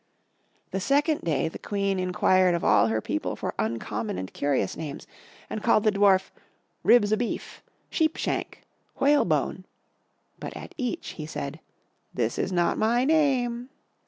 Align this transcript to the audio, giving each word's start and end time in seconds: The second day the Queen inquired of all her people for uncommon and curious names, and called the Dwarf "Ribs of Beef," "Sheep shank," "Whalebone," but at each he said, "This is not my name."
The 0.71 0.79
second 0.79 1.21
day 1.21 1.47
the 1.47 1.59
Queen 1.59 1.99
inquired 1.99 2.55
of 2.55 2.63
all 2.63 2.87
her 2.87 3.01
people 3.01 3.35
for 3.35 3.53
uncommon 3.59 4.17
and 4.17 4.33
curious 4.33 4.75
names, 4.75 5.05
and 5.47 5.61
called 5.61 5.83
the 5.83 5.91
Dwarf 5.91 6.31
"Ribs 6.81 7.11
of 7.11 7.19
Beef," 7.19 7.61
"Sheep 7.91 8.15
shank," 8.17 8.63
"Whalebone," 8.97 9.63
but 10.39 10.57
at 10.57 10.73
each 10.75 11.09
he 11.09 11.27
said, 11.27 11.59
"This 12.15 12.39
is 12.39 12.51
not 12.51 12.79
my 12.79 13.05
name." 13.05 13.69